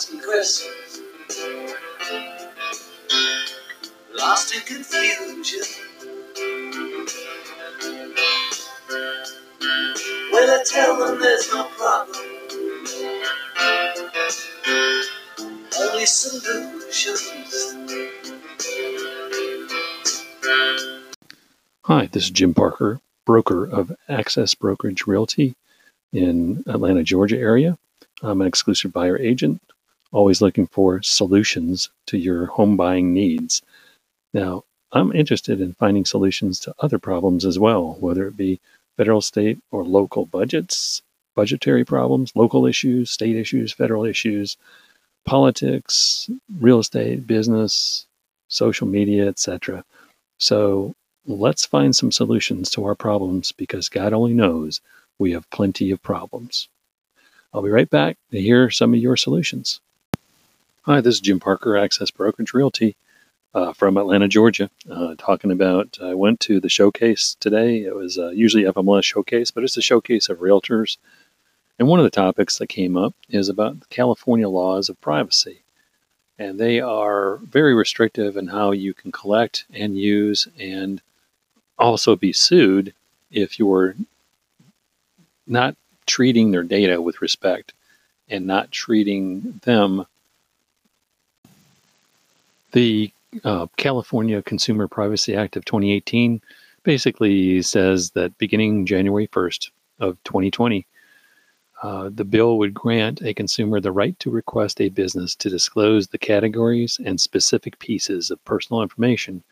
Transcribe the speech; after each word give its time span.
asking 0.00 0.20
questions. 0.20 1.02
Lost 4.16 4.54
in 4.54 4.62
confusion. 4.62 5.60
Well, 10.32 10.58
I 10.58 10.64
tell 10.64 10.96
them 10.96 11.20
there's 11.20 11.52
no 11.52 11.64
problem. 11.76 12.16
Only 15.78 16.06
solutions. 16.06 17.74
Hi, 21.84 22.06
this 22.06 22.22
is 22.24 22.30
Jim 22.30 22.54
Parker, 22.54 23.00
broker 23.26 23.66
of 23.66 23.94
Access 24.08 24.54
Brokerage 24.54 25.06
Realty 25.06 25.56
in 26.10 26.64
Atlanta, 26.66 27.02
Georgia 27.02 27.36
area. 27.36 27.76
I'm 28.22 28.40
an 28.40 28.46
exclusive 28.46 28.94
buyer 28.94 29.18
agent, 29.18 29.60
always 30.12 30.40
looking 30.40 30.66
for 30.66 31.02
solutions 31.02 31.90
to 32.06 32.18
your 32.18 32.46
home 32.46 32.76
buying 32.76 33.12
needs. 33.14 33.62
Now, 34.32 34.64
I'm 34.92 35.12
interested 35.12 35.60
in 35.60 35.74
finding 35.74 36.04
solutions 36.04 36.58
to 36.60 36.74
other 36.80 36.98
problems 36.98 37.44
as 37.44 37.58
well, 37.58 37.96
whether 38.00 38.26
it 38.26 38.36
be 38.36 38.60
federal, 38.96 39.20
state, 39.20 39.58
or 39.70 39.84
local 39.84 40.26
budgets, 40.26 41.02
budgetary 41.36 41.84
problems, 41.84 42.32
local 42.34 42.66
issues, 42.66 43.10
state 43.10 43.36
issues, 43.36 43.72
federal 43.72 44.04
issues, 44.04 44.56
politics, 45.24 46.28
real 46.58 46.80
estate, 46.80 47.26
business, 47.26 48.06
social 48.48 48.86
media, 48.86 49.28
etc. 49.28 49.84
So 50.38 50.94
let's 51.26 51.64
find 51.64 51.94
some 51.94 52.10
solutions 52.10 52.70
to 52.70 52.84
our 52.84 52.94
problems 52.94 53.52
because 53.52 53.88
God 53.88 54.12
only 54.12 54.34
knows 54.34 54.80
we 55.18 55.32
have 55.32 55.48
plenty 55.50 55.90
of 55.90 56.02
problems. 56.02 56.68
I'll 57.52 57.62
be 57.62 57.70
right 57.70 57.90
back 57.90 58.16
to 58.32 58.40
hear 58.40 58.70
some 58.70 58.94
of 58.94 59.00
your 59.00 59.16
solutions. 59.16 59.80
Hi, 60.84 61.02
this 61.02 61.16
is 61.16 61.20
Jim 61.20 61.40
Parker, 61.40 61.76
Access 61.76 62.10
Brokerage 62.10 62.54
Realty 62.54 62.96
uh, 63.52 63.74
from 63.74 63.98
Atlanta, 63.98 64.28
Georgia. 64.28 64.70
Uh, 64.90 65.14
talking 65.18 65.50
about, 65.50 65.98
I 66.02 66.14
went 66.14 66.40
to 66.40 66.58
the 66.58 66.70
showcase 66.70 67.36
today. 67.38 67.82
It 67.82 67.94
was 67.94 68.16
uh, 68.16 68.30
usually 68.30 68.62
FMLS 68.64 69.04
showcase, 69.04 69.50
but 69.50 69.62
it's 69.62 69.76
a 69.76 69.82
showcase 69.82 70.30
of 70.30 70.38
realtors. 70.38 70.96
And 71.78 71.86
one 71.86 72.00
of 72.00 72.04
the 72.04 72.10
topics 72.10 72.56
that 72.56 72.68
came 72.68 72.96
up 72.96 73.14
is 73.28 73.50
about 73.50 73.80
the 73.80 73.86
California 73.90 74.48
laws 74.48 74.88
of 74.88 74.98
privacy. 75.02 75.60
And 76.38 76.58
they 76.58 76.80
are 76.80 77.36
very 77.36 77.74
restrictive 77.74 78.38
in 78.38 78.46
how 78.46 78.70
you 78.70 78.94
can 78.94 79.12
collect 79.12 79.66
and 79.74 79.98
use 79.98 80.48
and 80.58 81.02
also 81.78 82.16
be 82.16 82.32
sued 82.32 82.94
if 83.30 83.58
you're 83.58 83.96
not 85.46 85.76
treating 86.06 86.52
their 86.52 86.62
data 86.62 87.02
with 87.02 87.20
respect 87.20 87.74
and 88.30 88.46
not 88.46 88.72
treating 88.72 89.60
them. 89.64 90.06
The 92.72 93.12
uh, 93.44 93.66
California 93.76 94.42
Consumer 94.42 94.86
Privacy 94.86 95.34
Act 95.34 95.56
of 95.56 95.64
2018 95.64 96.40
basically 96.84 97.62
says 97.62 98.10
that 98.12 98.36
beginning 98.38 98.86
January 98.86 99.26
1st 99.28 99.70
of 99.98 100.22
2020, 100.24 100.86
uh, 101.82 102.10
the 102.12 102.24
bill 102.24 102.58
would 102.58 102.74
grant 102.74 103.22
a 103.22 103.34
consumer 103.34 103.80
the 103.80 103.90
right 103.90 104.18
to 104.20 104.30
request 104.30 104.80
a 104.80 104.88
business 104.88 105.34
to 105.34 105.48
disclose 105.48 106.08
the 106.08 106.18
categories 106.18 107.00
and 107.04 107.20
specific 107.20 107.78
pieces 107.78 108.30
of 108.30 108.44
personal 108.44 108.82
information 108.82 109.42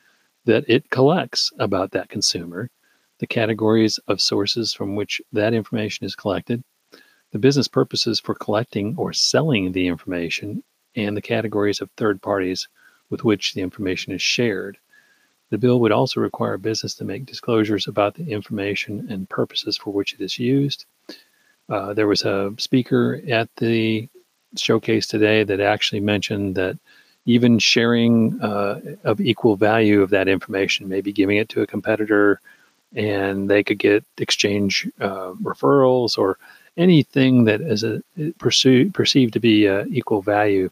that 0.45 0.65
it 0.69 0.91
collects 0.91 1.51
about 1.59 1.91
that 1.91 2.09
consumer, 2.09 2.71
the 3.19 3.27
categories 3.27 3.99
of 4.09 4.21
sources 4.21 4.73
from 4.73 4.95
which 4.95 5.21
that 5.33 5.55
information 5.55 6.07
is 6.07 6.15
collected, 6.15 6.63
the 7.33 7.39
business 7.39 7.69
purposes 7.69 8.21
for 8.21 8.35
collecting 8.35 8.95
or 8.97 9.13
selling 9.13 9.73
the 9.73 9.87
information, 9.87 10.63
and 10.95 11.17
the 11.17 11.23
categories 11.23 11.81
of 11.81 11.91
third 11.97 12.21
parties 12.23 12.69
with 13.11 13.25
which 13.25 13.55
the 13.55 13.61
information 13.61 14.13
is 14.13 14.23
shared. 14.23 14.79
The 15.51 15.59
bill 15.59 15.81
would 15.81 15.93
also 15.93 16.21
require 16.21 16.59
business 16.59 16.95
to 16.97 17.05
make 17.05 17.25
disclosures 17.25 17.87
about 17.87 18.15
the 18.15 18.33
information 18.33 19.07
and 19.11 19.29
purposes 19.29 19.77
for 19.77 19.93
which 19.93 20.15
it 20.15 20.21
is 20.21 20.39
used. 20.39 20.85
Uh, 21.69 21.95
there 21.95 22.07
was 22.07 22.23
a 22.25 22.53
speaker 22.59 23.21
at 23.29 23.49
the 23.57 24.09
showcase 24.57 25.07
today 25.07 25.45
that 25.45 25.61
actually 25.61 26.01
mentioned 26.01 26.55
that 26.55 26.79
even 27.27 27.59
sharing 27.59 28.41
uh, 28.41 28.81
of 29.05 29.21
equal 29.21 29.57
value 29.57 30.01
of 30.01 30.11
that 30.11 30.29
information, 30.29 30.89
maybe 30.89 31.13
giving 31.13 31.37
it 31.37 31.49
to 31.51 31.61
a 31.61 31.67
competitor, 31.67 32.41
and 32.95 33.51
they 33.51 33.63
could 33.63 33.79
get 33.79 34.03
exchange 34.17 34.89
uh, 35.01 35.33
referrals 35.43 36.17
or 36.17 36.39
anything 36.79 37.45
that 37.45 37.61
is 37.61 37.85
a 37.85 38.03
pursue, 38.39 38.91
perceived 38.93 39.35
to 39.35 39.41
be 39.41 39.69
uh, 39.69 39.85
equal 39.91 40.23
value 40.23 40.71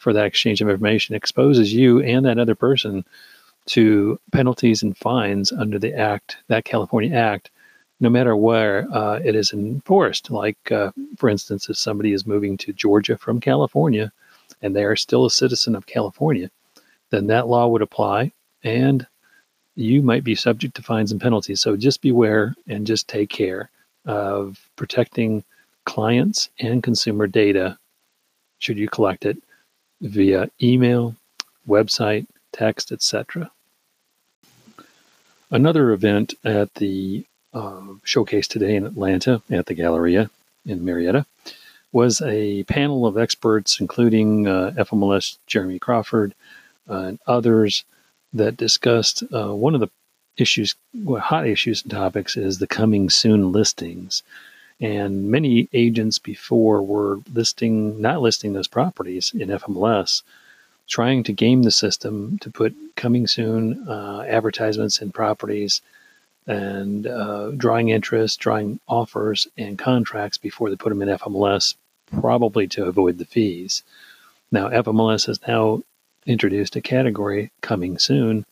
for 0.00 0.14
that 0.14 0.24
exchange 0.24 0.60
of 0.60 0.68
information 0.68 1.14
exposes 1.14 1.72
you 1.72 2.00
and 2.00 2.24
that 2.24 2.38
other 2.38 2.54
person 2.54 3.04
to 3.66 4.18
penalties 4.32 4.82
and 4.82 4.96
fines 4.96 5.52
under 5.52 5.78
the 5.78 5.94
act, 5.94 6.38
that 6.48 6.64
California 6.64 7.14
Act, 7.14 7.50
no 8.00 8.08
matter 8.08 8.34
where 8.34 8.88
uh, 8.92 9.20
it 9.22 9.36
is 9.36 9.52
enforced. 9.52 10.30
Like, 10.30 10.72
uh, 10.72 10.90
for 11.18 11.28
instance, 11.28 11.68
if 11.68 11.76
somebody 11.76 12.14
is 12.14 12.26
moving 12.26 12.56
to 12.56 12.72
Georgia 12.72 13.16
from 13.18 13.40
California 13.40 14.10
and 14.62 14.74
they 14.74 14.84
are 14.84 14.96
still 14.96 15.26
a 15.26 15.30
citizen 15.30 15.76
of 15.76 15.86
California, 15.86 16.50
then 17.10 17.26
that 17.26 17.46
law 17.46 17.68
would 17.68 17.82
apply 17.82 18.32
and 18.64 19.06
you 19.76 20.00
might 20.00 20.24
be 20.24 20.34
subject 20.34 20.74
to 20.76 20.82
fines 20.82 21.12
and 21.12 21.20
penalties. 21.20 21.60
So 21.60 21.76
just 21.76 22.00
beware 22.00 22.54
and 22.68 22.86
just 22.86 23.06
take 23.06 23.28
care 23.28 23.70
of 24.06 24.58
protecting 24.76 25.44
clients 25.84 26.48
and 26.58 26.82
consumer 26.82 27.26
data 27.26 27.78
should 28.58 28.78
you 28.78 28.88
collect 28.88 29.26
it 29.26 29.36
via 30.00 30.50
email, 30.62 31.14
website, 31.68 32.26
text, 32.52 32.92
etc. 32.92 33.50
Another 35.50 35.92
event 35.92 36.34
at 36.44 36.74
the 36.74 37.24
uh, 37.52 37.80
showcase 38.04 38.46
today 38.46 38.76
in 38.76 38.86
Atlanta 38.86 39.42
at 39.50 39.66
the 39.66 39.74
Galleria 39.74 40.30
in 40.64 40.84
Marietta 40.84 41.26
was 41.92 42.20
a 42.20 42.62
panel 42.64 43.06
of 43.06 43.18
experts, 43.18 43.80
including 43.80 44.46
uh, 44.46 44.72
FMLS 44.76 45.38
Jeremy 45.46 45.78
Crawford 45.78 46.34
uh, 46.88 46.94
and 46.94 47.18
others, 47.26 47.84
that 48.32 48.56
discussed 48.56 49.24
uh, 49.34 49.52
one 49.52 49.74
of 49.74 49.80
the 49.80 49.90
issues, 50.36 50.76
well, 50.94 51.20
hot 51.20 51.46
issues 51.46 51.82
and 51.82 51.90
topics 51.90 52.36
is 52.36 52.58
the 52.58 52.66
coming 52.66 53.10
soon 53.10 53.50
listings. 53.50 54.22
And 54.80 55.30
many 55.30 55.68
agents 55.72 56.18
before 56.18 56.82
were 56.82 57.20
listing, 57.32 58.00
not 58.00 58.22
listing 58.22 58.54
those 58.54 58.68
properties 58.68 59.32
in 59.34 59.48
FMLS, 59.50 60.22
trying 60.88 61.22
to 61.24 61.32
game 61.32 61.62
the 61.62 61.70
system 61.70 62.38
to 62.38 62.50
put 62.50 62.74
coming 62.96 63.26
soon 63.26 63.86
uh, 63.88 64.24
advertisements 64.26 65.02
in 65.02 65.12
properties 65.12 65.82
and 66.46 67.06
uh, 67.06 67.50
drawing 67.52 67.90
interest, 67.90 68.40
drawing 68.40 68.80
offers 68.88 69.46
and 69.58 69.78
contracts 69.78 70.38
before 70.38 70.70
they 70.70 70.76
put 70.76 70.88
them 70.88 71.02
in 71.02 71.08
FMLS, 71.08 71.74
probably 72.20 72.66
to 72.66 72.86
avoid 72.86 73.18
the 73.18 73.24
fees. 73.24 73.82
Now, 74.50 74.68
FMLS 74.68 75.26
has 75.26 75.40
now 75.46 75.82
introduced 76.26 76.74
a 76.74 76.80
category 76.80 77.50
coming 77.60 77.98
soon 77.98 78.46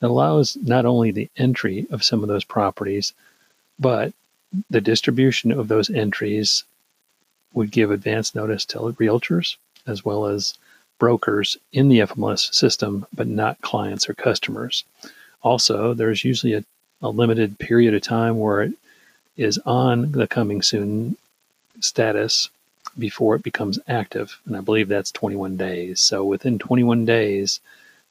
that 0.00 0.08
allows 0.08 0.56
not 0.56 0.86
only 0.86 1.10
the 1.10 1.28
entry 1.36 1.86
of 1.90 2.04
some 2.04 2.22
of 2.22 2.28
those 2.28 2.44
properties, 2.44 3.12
but 3.78 4.12
the 4.70 4.80
distribution 4.80 5.52
of 5.52 5.68
those 5.68 5.90
entries 5.90 6.64
would 7.52 7.70
give 7.70 7.90
advance 7.90 8.34
notice 8.34 8.64
to 8.66 8.78
realtors 8.78 9.56
as 9.86 10.04
well 10.04 10.26
as 10.26 10.54
brokers 10.98 11.56
in 11.72 11.88
the 11.88 12.00
FMLS 12.00 12.54
system, 12.54 13.06
but 13.12 13.26
not 13.26 13.60
clients 13.60 14.08
or 14.08 14.14
customers. 14.14 14.84
Also, 15.42 15.92
there's 15.92 16.24
usually 16.24 16.54
a 16.54 16.64
a 17.02 17.08
limited 17.08 17.58
period 17.58 17.94
of 17.94 18.02
time 18.02 18.38
where 18.38 18.62
it 18.62 18.72
is 19.36 19.58
on 19.66 20.12
the 20.12 20.28
coming 20.28 20.62
soon 20.62 21.16
status 21.80 22.48
before 22.98 23.34
it 23.34 23.42
becomes 23.42 23.78
active. 23.88 24.38
And 24.46 24.56
I 24.56 24.60
believe 24.60 24.88
that's 24.88 25.10
21 25.10 25.56
days. 25.56 26.00
So 26.00 26.24
within 26.24 26.58
21 26.58 27.04
days, 27.04 27.60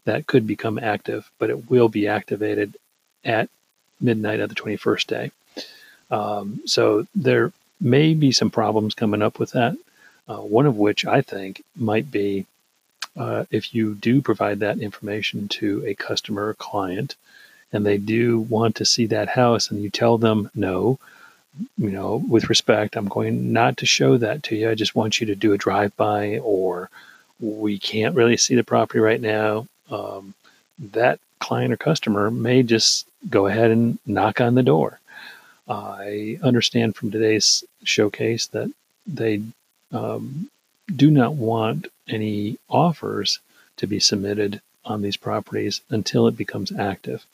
that 0.05 0.27
could 0.27 0.45
become 0.45 0.79
active, 0.79 1.29
but 1.39 1.49
it 1.49 1.69
will 1.69 1.87
be 1.87 2.07
activated 2.07 2.75
at 3.23 3.49
midnight 3.99 4.39
of 4.39 4.49
the 4.49 4.55
21st 4.55 5.07
day. 5.07 5.31
Um, 6.11 6.61
so 6.65 7.07
there 7.15 7.51
may 7.79 8.13
be 8.13 8.31
some 8.31 8.51
problems 8.51 8.93
coming 8.93 9.21
up 9.21 9.39
with 9.39 9.51
that. 9.51 9.75
Uh, 10.27 10.37
one 10.37 10.65
of 10.65 10.77
which 10.77 11.05
I 11.05 11.21
think 11.21 11.63
might 11.75 12.11
be 12.11 12.45
uh, 13.17 13.45
if 13.51 13.73
you 13.73 13.95
do 13.95 14.21
provide 14.21 14.59
that 14.59 14.79
information 14.79 15.47
to 15.47 15.83
a 15.85 15.95
customer 15.95 16.47
or 16.47 16.53
client 16.53 17.15
and 17.73 17.85
they 17.85 17.97
do 17.97 18.41
want 18.41 18.75
to 18.75 18.85
see 18.85 19.05
that 19.07 19.29
house 19.29 19.69
and 19.69 19.81
you 19.81 19.89
tell 19.89 20.17
them 20.17 20.49
no 20.55 20.97
you 21.77 21.91
know 21.91 22.23
with 22.29 22.49
respect 22.49 22.95
i'm 22.95 23.09
going 23.09 23.51
not 23.51 23.75
to 23.77 23.85
show 23.85 24.17
that 24.17 24.43
to 24.43 24.55
you. 24.55 24.69
I 24.69 24.75
just 24.75 24.95
want 24.95 25.19
you 25.19 25.27
to 25.27 25.35
do 25.35 25.51
a 25.53 25.57
drive 25.57 25.95
by 25.97 26.37
or 26.39 26.89
we 27.41 27.77
can't 27.77 28.15
really 28.15 28.37
see 28.37 28.55
the 28.55 28.63
property 28.63 28.99
right 28.99 29.19
now. 29.19 29.67
Um, 29.89 30.33
that 30.79 31.19
client 31.39 31.73
or 31.73 31.77
customer 31.77 32.31
may 32.31 32.63
just 32.63 33.07
go 33.29 33.47
ahead 33.47 33.71
and 33.71 33.99
knock 34.05 34.39
on 34.39 34.55
the 34.55 34.63
door 34.63 34.99
i 35.67 36.37
understand 36.43 36.95
from 36.95 37.11
today's 37.11 37.63
showcase 37.83 38.47
that 38.47 38.71
they 39.05 39.41
um, 39.91 40.49
do 40.95 41.09
not 41.11 41.33
want 41.33 41.87
any 42.07 42.57
offers 42.69 43.39
to 43.77 43.87
be 43.87 43.99
submitted 43.99 44.61
on 44.85 45.01
these 45.01 45.17
properties 45.17 45.81
until 45.89 46.27
it 46.27 46.37
becomes 46.37 46.71
active. 46.71 47.25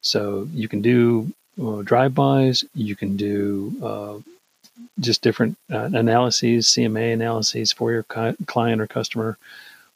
So 0.00 0.48
you 0.52 0.68
can 0.68 0.82
do 0.82 1.32
uh, 1.60 1.82
drive-bys, 1.82 2.64
you 2.74 2.96
can 2.96 3.16
do 3.16 3.74
uh, 3.82 4.18
just 5.00 5.22
different 5.22 5.56
uh, 5.72 5.90
analyses, 5.92 6.66
CMA 6.66 7.14
analyses 7.14 7.72
for 7.72 7.92
your 7.92 8.02
cu- 8.02 8.36
client 8.46 8.80
or 8.80 8.86
customer. 8.86 9.38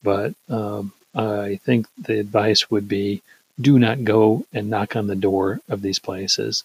But 0.03 0.35
um, 0.49 0.93
I 1.15 1.59
think 1.65 1.87
the 1.99 2.21
advice 2.21 2.71
would 2.71 2.89
be 2.89 3.23
do 3.61 3.79
not 3.79 4.05
go 4.05 4.47
and 4.53 4.71
knock 4.71 4.95
on 4.95 5.09
the 5.09 5.17
door 5.17 5.61
of 5.69 5.83
these 5.83 5.99
places. 5.99 6.65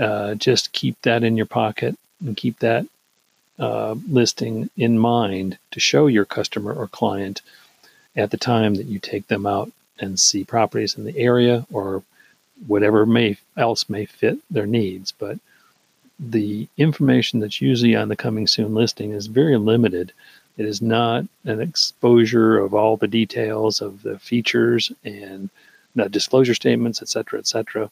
Uh, 0.00 0.34
just 0.34 0.72
keep 0.72 1.00
that 1.02 1.24
in 1.24 1.36
your 1.36 1.46
pocket 1.46 1.96
and 2.20 2.36
keep 2.36 2.58
that 2.58 2.86
uh, 3.58 3.94
listing 4.08 4.68
in 4.76 4.98
mind 4.98 5.58
to 5.70 5.80
show 5.80 6.06
your 6.06 6.24
customer 6.24 6.72
or 6.72 6.86
client 6.86 7.40
at 8.14 8.30
the 8.30 8.36
time 8.36 8.74
that 8.74 8.86
you 8.86 8.98
take 8.98 9.26
them 9.28 9.46
out 9.46 9.70
and 9.98 10.20
see 10.20 10.44
properties 10.44 10.96
in 10.96 11.04
the 11.04 11.16
area 11.16 11.66
or 11.72 12.02
whatever 12.66 13.06
may 13.06 13.36
else 13.56 13.88
may 13.88 14.04
fit 14.04 14.38
their 14.50 14.66
needs. 14.66 15.12
But 15.12 15.38
the 16.20 16.68
information 16.76 17.40
that's 17.40 17.60
usually 17.60 17.96
on 17.96 18.08
the 18.08 18.16
coming 18.16 18.46
soon 18.46 18.74
listing 18.74 19.12
is 19.12 19.26
very 19.26 19.56
limited. 19.56 20.12
It 20.56 20.66
is 20.66 20.82
not 20.82 21.24
an 21.44 21.60
exposure 21.60 22.58
of 22.58 22.74
all 22.74 22.96
the 22.96 23.08
details 23.08 23.80
of 23.80 24.02
the 24.02 24.18
features 24.18 24.92
and 25.04 25.48
the 25.94 26.08
disclosure 26.08 26.54
statements, 26.54 27.00
et 27.00 27.08
cetera, 27.08 27.38
et 27.38 27.46
cetera. 27.46 27.90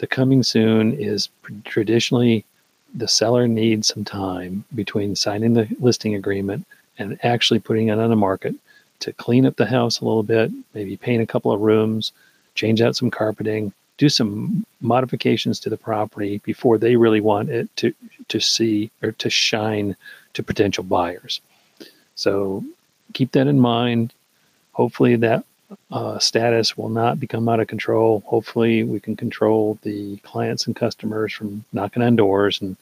The 0.00 0.06
coming 0.06 0.42
soon 0.42 0.94
is 0.94 1.28
traditionally 1.64 2.46
the 2.94 3.06
seller 3.06 3.46
needs 3.46 3.88
some 3.88 4.02
time 4.02 4.64
between 4.74 5.14
signing 5.14 5.52
the 5.52 5.68
listing 5.78 6.14
agreement 6.14 6.66
and 6.98 7.22
actually 7.22 7.60
putting 7.60 7.88
it 7.88 7.98
on 7.98 8.08
the 8.08 8.16
market 8.16 8.54
to 9.00 9.12
clean 9.12 9.44
up 9.44 9.56
the 9.56 9.66
house 9.66 10.00
a 10.00 10.06
little 10.06 10.22
bit, 10.22 10.50
maybe 10.72 10.96
paint 10.96 11.22
a 11.22 11.26
couple 11.26 11.52
of 11.52 11.60
rooms, 11.60 12.12
change 12.54 12.80
out 12.80 12.96
some 12.96 13.10
carpeting, 13.10 13.74
do 13.98 14.08
some 14.08 14.64
modifications 14.80 15.60
to 15.60 15.68
the 15.68 15.76
property 15.76 16.40
before 16.46 16.78
they 16.78 16.96
really 16.96 17.20
want 17.20 17.50
it 17.50 17.68
to 17.76 17.92
to 18.28 18.40
see 18.40 18.90
or 19.02 19.12
to 19.12 19.28
shine 19.28 19.94
to 20.32 20.42
potential 20.42 20.82
buyers. 20.82 21.42
So 22.14 22.64
keep 23.12 23.32
that 23.32 23.48
in 23.48 23.60
mind. 23.60 24.14
Hopefully 24.72 25.16
that 25.16 25.44
uh, 25.90 26.18
status 26.18 26.76
will 26.76 26.88
not 26.88 27.20
become 27.20 27.48
out 27.48 27.60
of 27.60 27.68
control. 27.68 28.22
Hopefully, 28.26 28.82
we 28.84 29.00
can 29.00 29.16
control 29.16 29.78
the 29.82 30.18
clients 30.18 30.66
and 30.66 30.76
customers 30.76 31.32
from 31.32 31.64
knocking 31.72 32.02
on 32.02 32.16
doors 32.16 32.60
and 32.60 32.76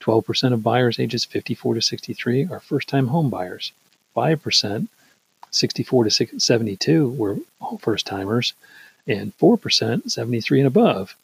12% 0.00 0.52
of 0.52 0.62
buyers 0.62 0.98
ages 0.98 1.24
54 1.24 1.74
to 1.74 1.82
63 1.82 2.48
are 2.50 2.60
first-time 2.60 3.08
home 3.08 3.30
buyers. 3.30 3.72
5%, 4.16 4.88
64 5.50 6.04
to 6.04 6.40
72, 6.40 7.10
were 7.10 7.38
first-timers, 7.78 8.54
and 9.06 9.36
4% 9.38 10.10
73 10.10 10.60
and 10.60 10.66
above. 10.66 11.16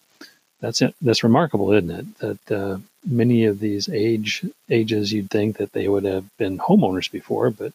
That's 0.61 0.81
it. 0.83 0.95
That's 1.03 1.25
remarkable, 1.25 1.73
isn't 1.73 1.91
it? 1.91 2.19
That 2.19 2.53
uh, 2.53 2.79
many 3.05 3.45
of 3.45 3.61
these 3.61 3.89
age 3.89 4.45
ages 4.71 5.13
you'd 5.13 5.31
think 5.31 5.59
that 5.59 5.73
they 5.73 5.89
would 5.89 6.05
have 6.05 6.25
been 6.39 6.59
homeowners 6.59 7.11
before, 7.11 7.51
but 7.51 7.73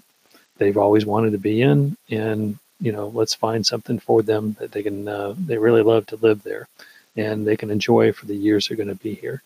they've 0.57 0.79
always 0.79 1.05
wanted 1.05 1.33
to 1.33 1.39
be 1.39 1.61
in? 1.63 1.97
And 2.11 2.59
you 2.81 2.93
know, 2.93 3.09
let's 3.09 3.35
find 3.35 3.65
something 3.65 3.99
for 3.99 4.23
them 4.23 4.57
that 4.59 4.73
they 4.73 4.83
can 4.83 5.09
uh, 5.09 5.35
they 5.39 5.59
really 5.59 5.83
love 5.83 6.07
to 6.07 6.17
live 6.17 6.43
there, 6.43 6.69
and 7.17 7.47
they 7.47 7.57
can 7.57 7.71
enjoy 7.71 8.13
for 8.13 8.27
the 8.27 8.37
years 8.37 8.69
they're 8.69 8.77
going 8.77 8.89
to 8.89 8.95
be 8.95 9.15
here. 9.15 9.43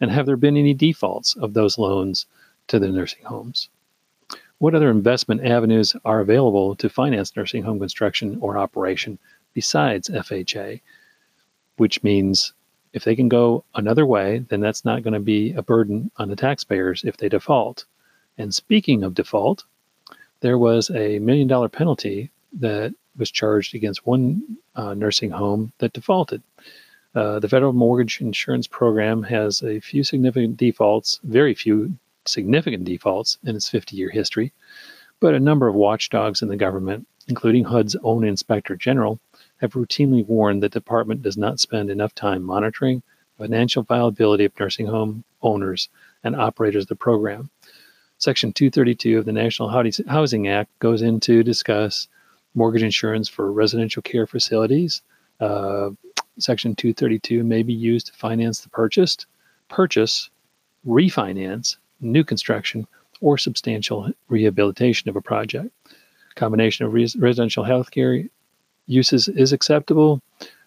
And 0.00 0.10
have 0.10 0.24
there 0.24 0.38
been 0.38 0.56
any 0.56 0.72
defaults 0.72 1.36
of 1.36 1.52
those 1.52 1.76
loans 1.76 2.24
to 2.68 2.78
the 2.78 2.88
nursing 2.88 3.22
homes? 3.22 3.68
What 4.56 4.74
other 4.74 4.90
investment 4.90 5.44
avenues 5.44 5.94
are 6.06 6.20
available 6.20 6.74
to 6.76 6.88
finance 6.88 7.36
nursing 7.36 7.62
home 7.62 7.80
construction 7.80 8.38
or 8.40 8.56
operation 8.56 9.18
besides 9.52 10.08
FHA? 10.08 10.80
Which 11.76 12.02
means 12.02 12.54
if 12.94 13.04
they 13.04 13.14
can 13.14 13.28
go 13.28 13.62
another 13.74 14.06
way, 14.06 14.38
then 14.48 14.60
that's 14.60 14.86
not 14.86 15.02
going 15.02 15.12
to 15.12 15.20
be 15.20 15.52
a 15.52 15.60
burden 15.60 16.10
on 16.16 16.30
the 16.30 16.34
taxpayers 16.34 17.04
if 17.04 17.18
they 17.18 17.28
default. 17.28 17.84
And 18.38 18.54
speaking 18.54 19.02
of 19.02 19.14
default, 19.14 19.64
there 20.40 20.58
was 20.58 20.90
a 20.90 21.18
million 21.18 21.48
dollar 21.48 21.68
penalty 21.68 22.30
that 22.54 22.94
was 23.16 23.30
charged 23.30 23.74
against 23.74 24.06
one 24.06 24.42
uh, 24.74 24.94
nursing 24.94 25.30
home 25.30 25.72
that 25.78 25.92
defaulted. 25.92 26.42
Uh, 27.14 27.38
the 27.38 27.48
Federal 27.48 27.72
Mortgage 27.72 28.20
Insurance 28.20 28.66
Program 28.66 29.22
has 29.24 29.62
a 29.62 29.80
few 29.80 30.04
significant 30.04 30.56
defaults, 30.56 31.20
very 31.24 31.54
few 31.54 31.92
significant 32.24 32.84
defaults 32.84 33.38
in 33.44 33.56
its 33.56 33.68
50 33.68 33.96
year 33.96 34.10
history, 34.10 34.52
but 35.18 35.34
a 35.34 35.40
number 35.40 35.66
of 35.68 35.74
watchdogs 35.74 36.40
in 36.40 36.48
the 36.48 36.56
government, 36.56 37.06
including 37.28 37.64
HUD's 37.64 37.96
own 38.02 38.24
Inspector 38.24 38.74
General, 38.76 39.18
have 39.58 39.72
routinely 39.72 40.26
warned 40.26 40.62
that 40.62 40.72
the 40.72 40.80
department 40.80 41.22
does 41.22 41.36
not 41.36 41.60
spend 41.60 41.90
enough 41.90 42.14
time 42.14 42.42
monitoring 42.42 43.02
financial 43.38 43.82
viability 43.82 44.44
of 44.44 44.58
nursing 44.60 44.86
home 44.86 45.24
owners 45.42 45.88
and 46.22 46.36
operators 46.36 46.84
of 46.84 46.88
the 46.88 46.96
program. 46.96 47.50
Section 48.20 48.52
232 48.52 49.18
of 49.18 49.24
the 49.24 49.32
National 49.32 49.70
Housing 49.70 50.46
Act 50.46 50.78
goes 50.78 51.00
into 51.00 51.42
discuss 51.42 52.06
mortgage 52.54 52.82
insurance 52.82 53.30
for 53.30 53.50
residential 53.50 54.02
care 54.02 54.26
facilities. 54.26 55.00
Uh, 55.40 55.90
Section 56.38 56.74
232 56.74 57.42
may 57.42 57.62
be 57.62 57.72
used 57.72 58.08
to 58.08 58.12
finance 58.12 58.60
the 58.60 58.68
purchased, 58.68 59.24
purchase, 59.68 60.28
refinance, 60.86 61.76
new 62.02 62.22
construction, 62.22 62.86
or 63.22 63.38
substantial 63.38 64.10
rehabilitation 64.28 65.08
of 65.08 65.16
a 65.16 65.22
project. 65.22 65.70
Combination 66.34 66.84
of 66.84 66.92
res- 66.92 67.16
residential 67.16 67.64
healthcare 67.64 68.28
uses 68.86 69.28
is 69.28 69.54
acceptable, 69.54 70.20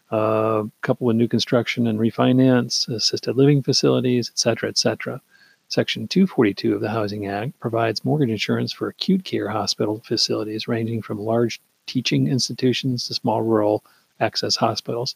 uh, 0.10 0.64
coupled 0.82 1.08
with 1.08 1.18
new 1.18 1.28
construction 1.28 1.86
and 1.86 2.00
refinance, 2.00 2.90
assisted 2.90 3.38
living 3.38 3.62
facilities, 3.62 4.32
etc., 4.32 4.70
etc. 4.70 5.22
Section 5.74 6.08
242 6.08 6.76
of 6.76 6.82
the 6.82 6.90
Housing 6.90 7.26
Act 7.26 7.60
provides 7.60 8.06
mortgage 8.06 8.30
insurance 8.30 8.72
for 8.72 8.90
acute 8.90 9.24
care 9.24 9.50
hospital 9.50 10.04
facilities 10.06 10.68
ranging 10.68 11.02
from 11.02 11.20
large 11.20 11.60
teaching 11.88 12.28
institutions 12.28 13.08
to 13.08 13.16
small 13.16 13.42
rural 13.42 13.84
access 14.20 14.56
hospitals. 14.56 15.16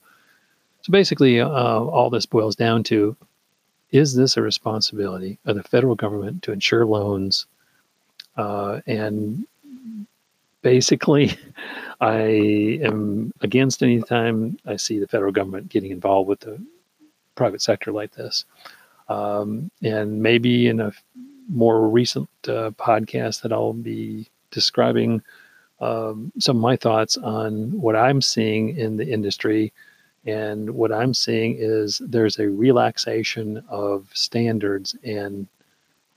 So 0.82 0.90
basically, 0.90 1.40
uh, 1.40 1.48
all 1.48 2.10
this 2.10 2.26
boils 2.26 2.56
down 2.56 2.82
to 2.86 3.16
is 3.92 4.16
this 4.16 4.36
a 4.36 4.42
responsibility 4.42 5.38
of 5.46 5.58
the 5.58 5.64
federal 5.64 5.94
government 5.94 6.42
to 6.44 6.52
insure 6.52 6.88
loans? 6.88 7.46
Uh, 8.36 8.82
and 8.88 9.46
basically, 10.64 11.38
I 12.02 12.80
am 12.82 13.32
against 13.42 13.84
any 13.84 14.02
time 14.02 14.58
I 14.66 14.78
see 14.78 14.98
the 14.98 15.08
federal 15.08 15.32
government 15.32 15.70
getting 15.70 15.92
involved 15.92 16.28
with 16.28 16.40
the 16.40 16.60
private 17.36 17.62
sector 17.62 17.92
like 17.92 18.16
this. 18.16 18.46
Um, 19.10 19.72
and 19.82 20.22
maybe 20.22 20.68
in 20.68 20.80
a 20.80 20.92
more 21.48 21.88
recent 21.88 22.30
uh, 22.48 22.72
podcast 22.72 23.42
that 23.42 23.54
I'll 23.54 23.74
be 23.74 24.28
describing 24.52 25.22
um, 25.80 26.32
some 26.40 26.58
of 26.58 26.62
my 26.62 26.76
thoughts 26.76 27.18
on 27.18 27.72
what 27.80 27.96
I'm 27.96 28.22
seeing 28.22 28.76
in 28.78 28.98
the 28.98 29.08
industry 29.08 29.72
and 30.26 30.72
what 30.72 30.92
I'm 30.92 31.14
seeing 31.14 31.56
is 31.58 32.00
there's 32.00 32.38
a 32.38 32.50
relaxation 32.50 33.64
of 33.70 34.10
standards 34.14 34.96
and 35.04 35.48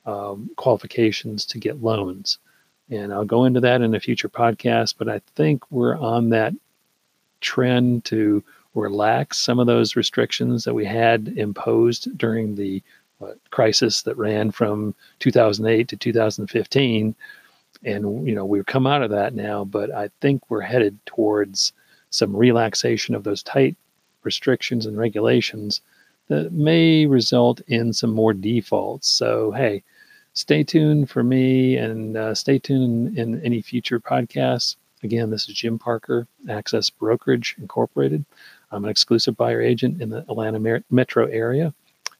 um, 0.04 0.50
qualifications 0.56 1.44
to 1.46 1.58
get 1.58 1.82
loans. 1.82 2.38
And 2.90 3.12
I'll 3.12 3.24
go 3.24 3.44
into 3.44 3.60
that 3.60 3.82
in 3.82 3.94
a 3.94 4.00
future 4.00 4.28
podcast, 4.28 4.96
but 4.98 5.08
I 5.08 5.20
think 5.36 5.62
we're 5.70 5.96
on 5.96 6.30
that 6.30 6.54
trend 7.40 8.04
to 8.06 8.42
relax 8.74 9.38
some 9.38 9.58
of 9.58 9.66
those 9.66 9.96
restrictions 9.96 10.64
that 10.64 10.74
we 10.74 10.84
had 10.84 11.32
imposed 11.36 12.16
during 12.16 12.54
the 12.54 12.82
what, 13.18 13.38
crisis 13.50 14.02
that 14.02 14.16
ran 14.16 14.50
from 14.50 14.94
2008 15.18 15.88
to 15.88 15.96
2015 15.96 17.14
and 17.84 18.28
you 18.28 18.34
know 18.34 18.44
we've 18.44 18.66
come 18.66 18.86
out 18.86 19.02
of 19.02 19.10
that 19.10 19.34
now 19.34 19.64
but 19.64 19.90
i 19.92 20.08
think 20.20 20.42
we're 20.48 20.60
headed 20.60 20.98
towards 21.06 21.72
some 22.10 22.36
relaxation 22.36 23.14
of 23.14 23.24
those 23.24 23.42
tight 23.42 23.76
restrictions 24.22 24.86
and 24.86 24.98
regulations 24.98 25.80
that 26.28 26.52
may 26.52 27.06
result 27.06 27.60
in 27.66 27.92
some 27.92 28.12
more 28.12 28.32
defaults. 28.32 29.08
So, 29.08 29.50
hey, 29.50 29.82
stay 30.32 30.62
tuned 30.62 31.10
for 31.10 31.24
me 31.24 31.76
and 31.76 32.16
uh, 32.16 32.34
stay 32.34 32.58
tuned 32.58 33.18
in, 33.18 33.34
in, 33.34 33.44
any 33.44 33.60
future 33.60 33.98
podcasts. 33.98 34.76
Again, 35.02 35.30
this 35.30 35.48
is 35.48 35.54
Jim 35.54 35.78
Parker, 35.78 36.28
Access 36.48 36.88
Brokerage 36.88 37.56
Incorporated. 37.58 38.24
I'm 38.70 38.84
an 38.84 38.90
exclusive 38.90 39.36
buyer 39.36 39.60
agent 39.60 40.00
in 40.00 40.10
the 40.10 40.18
Atlanta 40.18 40.82
metro 40.90 41.26
area, 41.26 41.74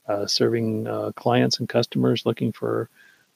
uh, 0.09 0.27
serving 0.27 0.87
uh, 0.87 1.13
clients 1.17 1.59
and 1.59 1.69
customers 1.69 2.27
looking 2.27 2.53
for 2.53 2.89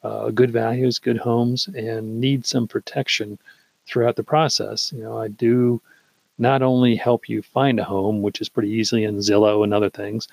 uh, 0.02 0.30
good 0.30 0.50
values, 0.50 0.98
good 0.98 1.16
homes, 1.16 1.68
and 1.68 2.20
need 2.20 2.44
some 2.44 2.68
protection 2.68 3.38
throughout 3.86 4.16
the 4.16 4.22
process. 4.22 4.92
You 4.92 5.02
know, 5.02 5.18
I 5.18 5.28
do 5.28 5.80
not 6.38 6.62
only 6.62 6.96
help 6.96 7.28
you 7.28 7.42
find 7.42 7.78
a 7.78 7.84
home, 7.84 8.22
which 8.22 8.40
is 8.40 8.48
pretty 8.48 8.70
easily 8.70 9.04
in 9.04 9.18
Zillow 9.18 9.62
and 9.62 9.72
other 9.72 9.90
things, 9.90 10.28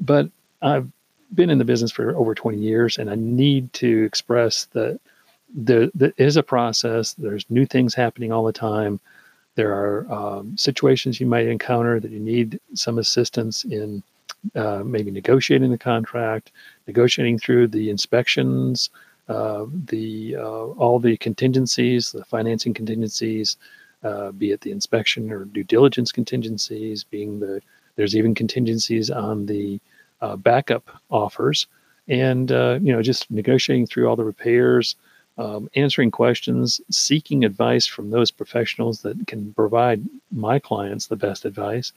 but 0.00 0.28
I've 0.62 0.88
been 1.34 1.50
in 1.50 1.58
the 1.58 1.64
business 1.64 1.92
for 1.92 2.14
over 2.16 2.34
20 2.34 2.58
years 2.58 2.98
and 2.98 3.10
I 3.10 3.14
need 3.14 3.72
to 3.74 4.04
express 4.04 4.66
that 4.66 5.00
there, 5.54 5.90
there 5.94 6.12
is 6.16 6.36
a 6.36 6.42
process. 6.42 7.14
There's 7.14 7.48
new 7.48 7.66
things 7.66 7.94
happening 7.94 8.32
all 8.32 8.44
the 8.44 8.52
time. 8.52 9.00
There 9.56 9.72
are 9.72 10.12
um, 10.12 10.56
situations 10.56 11.20
you 11.20 11.26
might 11.26 11.46
encounter 11.46 12.00
that 12.00 12.10
you 12.10 12.20
need 12.20 12.60
some 12.74 12.98
assistance 12.98 13.64
in 13.64 14.02
uh, 14.54 14.82
maybe 14.84 15.10
negotiating 15.10 15.70
the 15.70 15.78
contract, 15.78 16.52
negotiating 16.86 17.38
through 17.38 17.68
the 17.68 17.88
inspections, 17.88 18.90
uh, 19.28 19.64
the 19.86 20.36
uh, 20.38 20.66
all 20.76 20.98
the 20.98 21.16
contingencies, 21.16 22.12
the 22.12 22.24
financing 22.24 22.74
contingencies, 22.74 23.56
uh, 24.02 24.32
be 24.32 24.50
it 24.50 24.60
the 24.60 24.70
inspection 24.70 25.30
or 25.30 25.46
due 25.46 25.64
diligence 25.64 26.12
contingencies, 26.12 27.04
being 27.04 27.40
the 27.40 27.62
there's 27.96 28.16
even 28.16 28.34
contingencies 28.34 29.10
on 29.10 29.46
the 29.46 29.80
uh, 30.20 30.36
backup 30.36 30.90
offers, 31.10 31.66
and 32.08 32.52
uh, 32.52 32.78
you 32.82 32.92
know 32.92 33.02
just 33.02 33.30
negotiating 33.30 33.86
through 33.86 34.08
all 34.08 34.16
the 34.16 34.24
repairs, 34.24 34.96
um, 35.36 35.68
answering 35.74 36.10
questions, 36.10 36.80
seeking 36.90 37.44
advice 37.44 37.86
from 37.86 38.10
those 38.10 38.30
professionals 38.30 39.02
that 39.02 39.26
can 39.26 39.52
provide 39.54 40.02
my 40.30 40.58
clients 40.58 41.06
the 41.06 41.16
best 41.16 41.44
advice, 41.44 41.92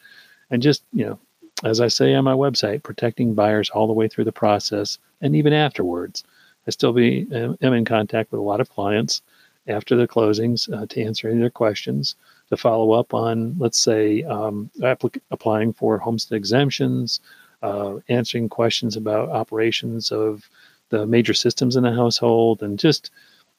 and 0.49 0.61
just 0.61 0.83
you 0.93 1.05
know 1.05 1.19
as 1.63 1.81
I 1.81 1.87
say 1.87 2.13
on 2.13 2.23
my 2.23 2.33
website, 2.33 2.83
protecting 2.83 3.33
buyers 3.33 3.69
all 3.69 3.87
the 3.87 3.93
way 3.93 4.07
through 4.07 4.25
the 4.25 4.31
process 4.31 4.99
and 5.21 5.35
even 5.35 5.53
afterwards. 5.53 6.23
I 6.67 6.71
still 6.71 6.93
be 6.93 7.27
am 7.31 7.73
in 7.73 7.85
contact 7.85 8.31
with 8.31 8.39
a 8.39 8.43
lot 8.43 8.61
of 8.61 8.69
clients 8.69 9.21
after 9.67 9.95
the 9.95 10.07
closings 10.07 10.71
uh, 10.71 10.85
to 10.87 11.01
answer 11.01 11.27
any 11.27 11.37
of 11.37 11.41
their 11.41 11.49
questions, 11.49 12.15
to 12.49 12.57
follow 12.57 12.91
up 12.91 13.13
on, 13.13 13.55
let's 13.57 13.79
say, 13.79 14.23
um, 14.23 14.69
applic- 14.79 15.21
applying 15.31 15.73
for 15.73 15.97
homestead 15.97 16.37
exemptions, 16.37 17.19
uh, 17.63 17.95
answering 18.07 18.49
questions 18.49 18.95
about 18.95 19.29
operations 19.29 20.11
of 20.11 20.49
the 20.89 21.05
major 21.05 21.33
systems 21.33 21.75
in 21.75 21.83
the 21.83 21.93
household, 21.93 22.61
and 22.61 22.79
just 22.79 23.11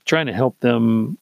trying 0.04 0.26
to 0.26 0.32
help 0.32 0.58
them 0.60 1.18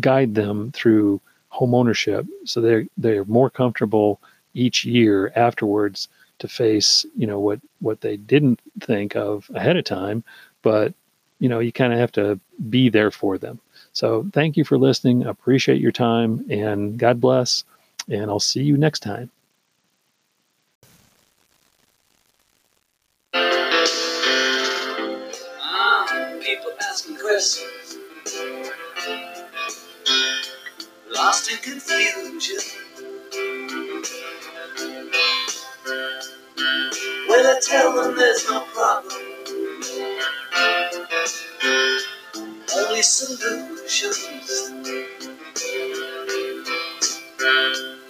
guide 0.00 0.34
them 0.34 0.72
through 0.72 1.20
home 1.48 1.74
ownership, 1.74 2.26
so 2.44 2.60
they're 2.60 2.86
they're 2.96 3.24
more 3.24 3.50
comfortable 3.50 4.20
each 4.54 4.84
year 4.84 5.32
afterwards 5.36 6.08
to 6.38 6.48
face 6.48 7.06
you 7.16 7.26
know 7.26 7.40
what 7.40 7.60
what 7.80 8.00
they 8.00 8.16
didn't 8.16 8.60
think 8.80 9.16
of 9.16 9.50
ahead 9.54 9.76
of 9.76 9.84
time, 9.84 10.22
but 10.62 10.94
you 11.38 11.48
know 11.48 11.60
you 11.60 11.72
kind 11.72 11.92
of 11.92 11.98
have 11.98 12.12
to 12.12 12.38
be 12.68 12.88
there 12.88 13.10
for 13.10 13.38
them. 13.38 13.60
So 13.92 14.28
thank 14.32 14.56
you 14.56 14.64
for 14.64 14.76
listening. 14.76 15.24
Appreciate 15.24 15.80
your 15.80 15.92
time 15.92 16.44
and 16.50 16.98
God 16.98 17.20
bless. 17.20 17.64
And 18.10 18.30
I'll 18.30 18.40
see 18.40 18.62
you 18.62 18.76
next 18.76 19.00
time. 19.00 19.30
Lost 31.10 31.50
in 31.50 31.58
confusion. 31.58 32.58
When 37.28 37.46
I 37.46 37.60
tell 37.60 37.94
them 37.96 38.16
there's 38.16 38.48
no 38.48 38.60
problem, 38.72 39.34
only 42.76 43.02
solutions. 43.02 44.72